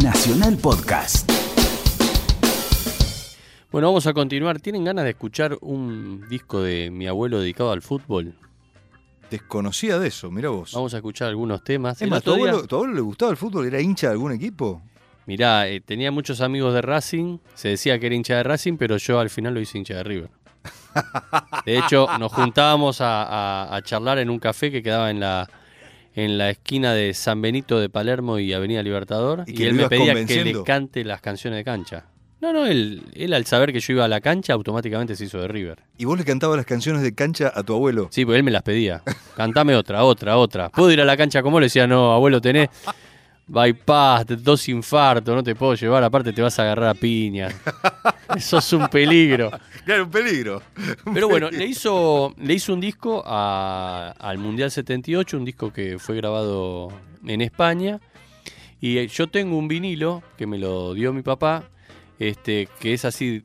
[0.00, 1.28] Nacional Podcast.
[3.72, 4.60] Bueno, vamos a continuar.
[4.60, 8.34] ¿Tienen ganas de escuchar un disco de mi abuelo dedicado al fútbol?
[9.28, 10.70] Desconocía de eso, mira vos.
[10.72, 12.00] Vamos a escuchar algunos temas.
[12.00, 13.66] Es más, ¿tu día- abuelo, tu abuelo le gustaba el fútbol?
[13.66, 14.80] ¿Era hincha de algún equipo?
[15.26, 18.98] Mirá, eh, tenía muchos amigos de Racing, se decía que era hincha de Racing, pero
[18.98, 20.30] yo al final lo hice hincha de River.
[21.66, 25.48] De hecho, nos juntábamos a, a- a charlar en un café que quedaba en la,
[26.16, 30.14] en la esquina de San Benito de Palermo y Avenida Libertador, Y él me pedía
[30.24, 32.06] que le cante las canciones de cancha.
[32.40, 35.40] No, no, él, él al saber que yo iba a la cancha, automáticamente se hizo
[35.40, 35.78] de River.
[35.98, 38.08] ¿Y vos le cantabas las canciones de cancha a tu abuelo?
[38.10, 39.02] Sí, porque él me las pedía.
[39.36, 40.70] Cantame otra, otra, otra.
[40.70, 41.60] ¿Puedo ir a la cancha como?
[41.60, 42.68] Le decía, no, abuelo, tenés
[43.46, 47.48] bypass, dos infartos, no te puedo llevar, aparte te vas a agarrar a piña.
[48.36, 49.50] Eso es un peligro.
[49.84, 50.62] Claro, un peligro.
[51.14, 55.98] Pero bueno, le hizo, le hizo un disco a- al Mundial 78, un disco que
[55.98, 56.88] fue grabado
[57.24, 58.00] en España.
[58.80, 61.64] Y eh, yo tengo un vinilo que me lo dio mi papá,
[62.18, 63.42] este, que es así,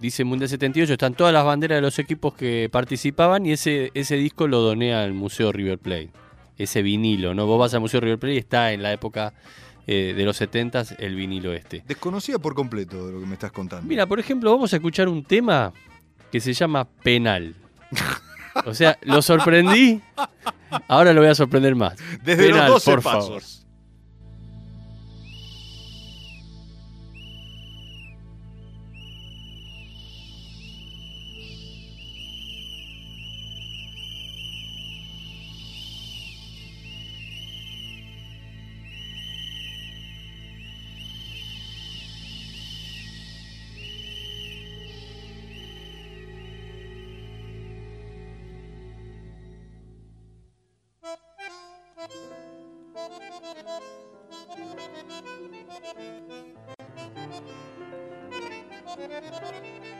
[0.00, 4.16] dice Mundial 78, están todas las banderas de los equipos que participaban y ese, ese
[4.16, 6.10] disco lo doné al Museo River Plate.
[6.58, 7.46] Ese vinilo, ¿no?
[7.46, 9.32] Vos vas al Museo River Plate y está en la época
[9.86, 11.82] eh, de los 70 el vinilo este.
[11.86, 13.86] Desconocía por completo de lo que me estás contando.
[13.88, 15.72] Mira, por ejemplo, vamos a escuchar un tema
[16.30, 17.54] que se llama Penal.
[18.66, 20.00] O sea, lo sorprendí,
[20.88, 21.96] ahora lo voy a sorprender más.
[22.22, 23.24] Desde Penal, los 12 por pasos.
[23.26, 23.42] favor.
[53.54, 53.68] Thank
[59.86, 59.91] you.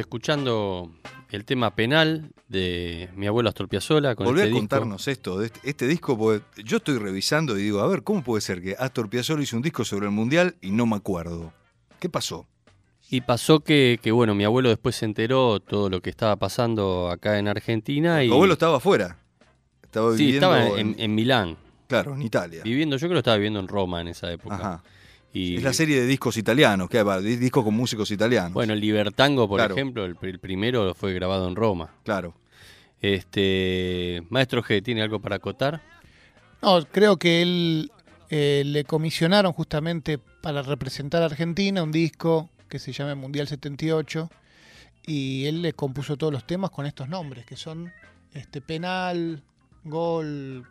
[0.00, 0.90] Escuchando
[1.30, 4.60] el tema penal de mi abuelo Astor Piazzolla con Volví este a disco.
[4.60, 8.22] contarnos esto, de este, este disco, porque yo estoy revisando y digo, a ver, ¿cómo
[8.24, 11.52] puede ser que Astor Piazzolla hizo un disco sobre el Mundial y no me acuerdo?
[12.00, 12.46] ¿Qué pasó?
[13.08, 17.10] Y pasó que, que, bueno, mi abuelo después se enteró todo lo que estaba pasando
[17.10, 18.22] acá en Argentina.
[18.22, 19.18] Y, Tu abuelo estaba afuera.
[19.82, 21.56] Estaba sí, viviendo estaba en, en Milán.
[21.88, 22.62] Claro, en Italia.
[22.62, 24.54] Viviendo, yo creo que estaba viviendo en Roma en esa época.
[24.54, 24.82] Ajá.
[25.32, 28.52] Y, Es la serie de discos italianos, que discos con músicos italianos.
[28.52, 29.74] Bueno, el Libertango, por Claro.
[29.74, 31.94] ejemplo, el, el primero fue grabado en Roma.
[32.04, 32.34] Claro.
[33.00, 35.82] Este, Maestro G, ¿tiene algo para acotar?
[36.62, 37.90] No, creo que él
[38.28, 44.30] eh, le comisionaron justamente para representar a Argentina un disco que se llama Mundial 78
[45.06, 47.90] y él le compuso todos los temas con estos nombres que son
[48.34, 49.42] este penal,
[49.84, 50.66] gol,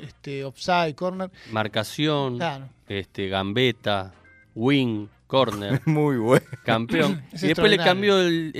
[0.00, 1.30] este offside, corner.
[1.50, 2.68] Marcación, Claro.
[2.88, 4.12] este, gambeta,
[4.54, 6.46] wing, corner, Muy bueno.
[6.64, 7.22] campeón.
[7.32, 8.52] Es y después le cambió el,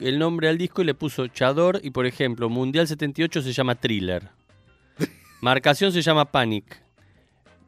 [0.00, 3.74] el nombre al disco y le puso Chador y, por ejemplo, Mundial 78 se llama
[3.74, 4.28] Thriller.
[5.40, 6.82] Marcación se llama Panic.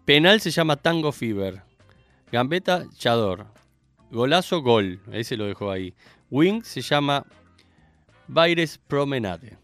[0.04, 1.62] Penal se llama Tango Fever.
[2.32, 3.46] Gambeta, Chador.
[4.10, 5.00] Golazo, Gol.
[5.12, 5.92] Ese lo dejó ahí.
[6.30, 7.26] Wing se llama
[8.26, 9.57] Baires Promenade.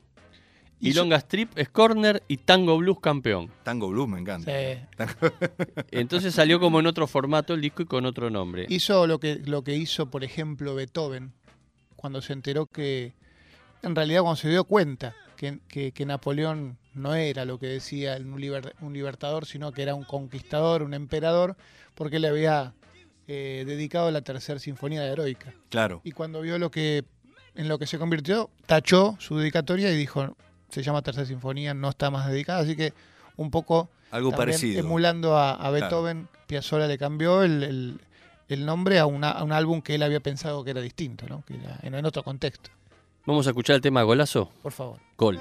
[0.90, 3.50] Y Longa Strip es Corner y Tango Blues campeón.
[3.62, 4.50] Tango Blues me encanta.
[4.50, 4.78] Sí.
[5.90, 8.66] Entonces salió como en otro formato el disco y con otro nombre.
[8.68, 11.32] Hizo lo que, lo que hizo, por ejemplo, Beethoven,
[11.96, 13.14] cuando se enteró que,
[13.82, 18.16] en realidad cuando se dio cuenta que, que- que Napoleón no era lo que decía
[18.16, 21.56] el- un, liber- un libertador, sino que era un conquistador, un emperador,
[21.94, 22.74] porque le había
[23.26, 25.54] eh, dedicado la tercera sinfonía de Heroica.
[25.70, 26.00] Claro.
[26.04, 27.04] Y cuando vio lo que
[27.56, 30.36] en lo que se convirtió, tachó su dedicatoria y dijo,
[30.74, 32.92] se llama tercera sinfonía, no está más dedicada, así que
[33.36, 34.80] un poco Algo parecido.
[34.80, 38.00] Emulando a, a Beethoven, Piazzolla le cambió el, el-
[38.48, 41.42] el nombre a, una- a un álbum que él había pensado que era distinto, ¿no?
[41.46, 42.70] que era en, en otro contexto.
[43.26, 44.50] Vamos a escuchar el tema Golazo.
[44.62, 44.98] Por favor.
[45.16, 45.40] Gol.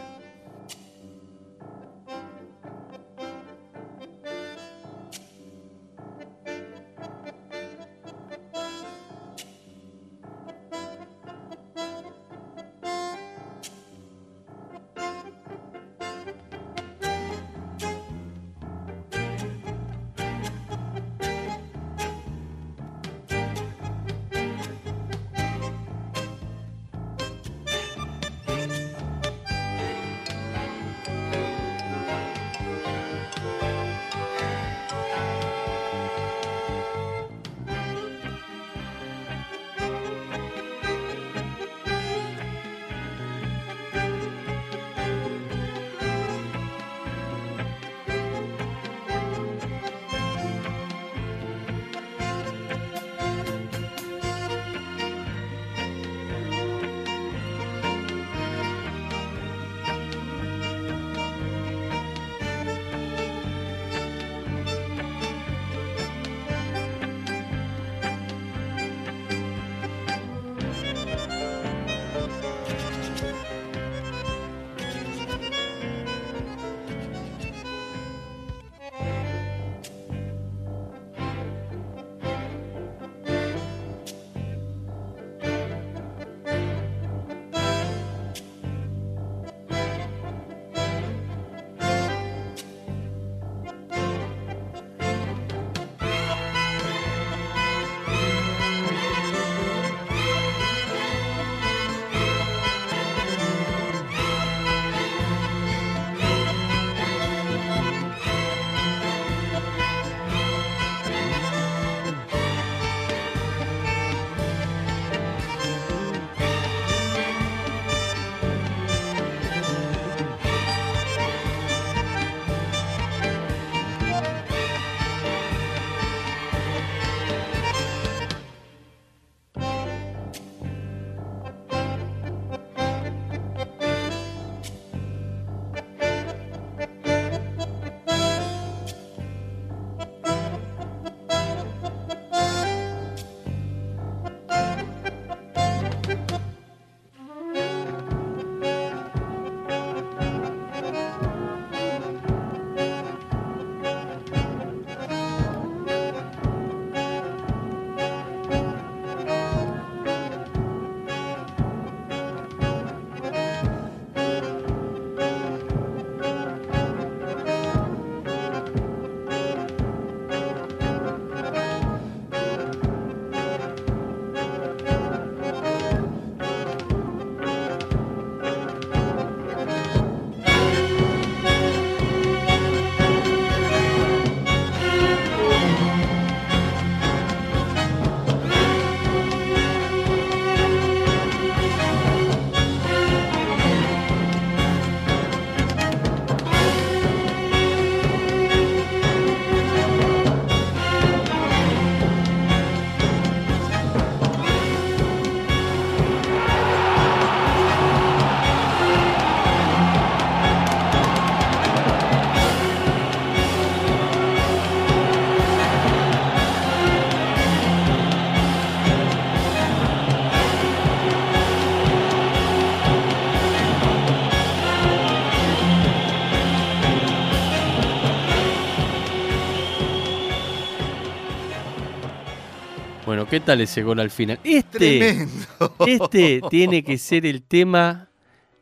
[233.33, 234.39] ¿Qué tal ese gol al final?
[234.43, 235.75] Este, Tremendo.
[235.87, 238.09] este tiene que ser el tema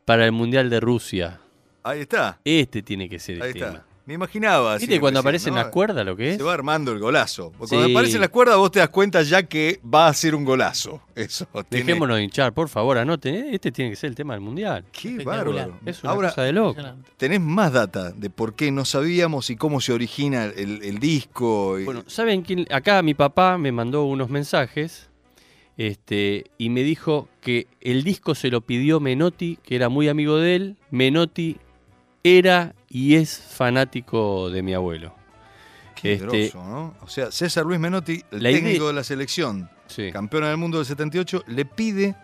[0.05, 1.41] para el Mundial de Rusia.
[1.83, 2.39] Ahí está.
[2.45, 3.67] Este tiene que ser el Ahí tema.
[3.67, 3.85] está.
[4.05, 4.77] Me imaginaba.
[4.77, 5.59] ¿Viste cuando aparecen ¿no?
[5.61, 6.37] las cuerdas lo que es?
[6.37, 7.51] Se va armando el golazo.
[7.57, 7.75] Porque Sí.
[7.75, 11.01] Cuando aparecen las cuerdas vos te das cuenta ya que va a ser un golazo.
[11.15, 11.45] Eso.
[11.69, 13.53] tiene- Dejémonos de hinchar, por favor, anoten.
[13.53, 14.83] Este tiene que ser el tema del Mundial.
[14.91, 15.77] Qué bárbaro.
[15.85, 16.81] Es una Ahora, cosa de loco.
[17.17, 21.79] Tenés más data de por qué no sabíamos y cómo se origina el, el disco.
[21.79, 22.65] y- Bueno, ¿saben quién?
[22.71, 25.09] Acá mi papá me mandó unos mensajes
[25.77, 30.37] este, y me dijo que el disco se lo pidió Menotti, que era muy amigo
[30.37, 30.77] de él.
[30.91, 31.57] Menotti
[32.23, 35.15] era y es fanático de mi abuelo.
[35.95, 36.95] Qué este- groso, ¿no?
[37.01, 40.11] O sea, César Luis Menotti, el idea- técnico de la selección, Sí.
[40.11, 42.15] campeona del mundo del 78, le pide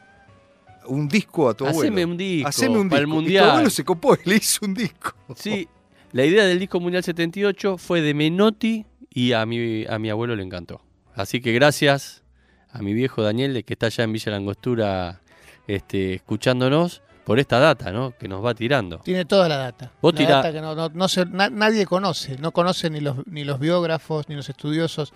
[0.88, 1.82] un disco a tu abuelo.
[1.82, 3.16] Haceme un disco Haceme un para el disco.
[3.16, 3.50] Y tu Mundial.
[3.50, 5.14] abuelo se copó y le hizo un disco.
[5.36, 5.68] Sí,
[6.12, 10.36] la idea del disco Mundial 78 fue de Menotti y a mi, a mi abuelo
[10.36, 10.82] le encantó.
[11.14, 12.24] Así que gracias
[12.72, 15.22] a mi viejo Daniel, que está allá en Villa Langostura
[15.68, 18.13] este, escuchándonos, por esta data ¿no?
[18.17, 19.00] que nos va tirando.
[19.00, 19.91] Tiene toda la data.
[20.01, 23.01] Vos la tirá- data que no, no- no se- na- nadie conoce, no conoce ni
[23.01, 25.12] los, ni los biógrafos, ni los estudiosos.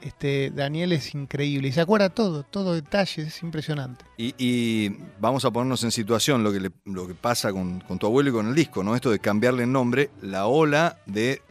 [0.00, 4.04] Este, Daniel es increíble y se acuerda todo, todo detalles, es impresionante.
[4.16, 7.98] Y, y vamos a ponernos en situación lo que, le- lo que pasa con, con
[7.98, 8.94] tu abuelo y con el disco, ¿no?
[8.94, 11.42] Esto de cambiarle el nombre, la ola de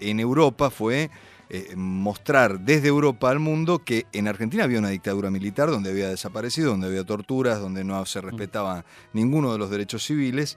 [0.00, 1.10] en Europa fue
[1.50, 6.08] eh, mostrar desde Europa al mundo que en Argentina había una dictadura militar donde había
[6.08, 10.56] desaparecido, donde había torturas, donde no se respetaba ninguno de los derechos civiles.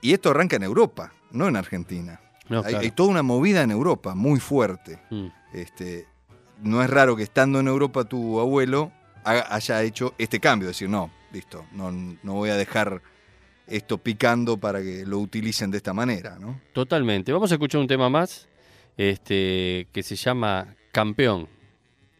[0.00, 2.20] Y esto arranca en Europa, no en Argentina.
[2.48, 4.98] No, hay, toda una movida en Europa muy fuerte.
[5.10, 5.26] Mm.
[5.52, 6.06] Este,
[6.62, 8.90] no es raro que estando en Europa tu abuelo
[9.24, 13.02] haga- haya hecho este cambio, decir, no, listo, no, no voy a dejar
[13.68, 16.60] esto picando para que lo utilicen de esta manera, ¿no?
[16.72, 17.32] Totalmente.
[17.32, 18.48] Vamos a escuchar un tema más
[18.96, 21.48] este, que se llama Campeón.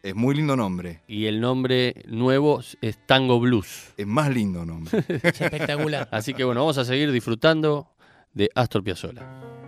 [0.03, 3.93] Es muy lindo nombre, Y el nombre nuevo es Tango Blues.
[3.97, 5.03] es más lindo nombre.
[5.07, 6.09] Es espectacular.
[6.11, 7.87] Así que bueno, vamos a seguir disfrutando
[8.33, 9.60] de Astor Piazzolla.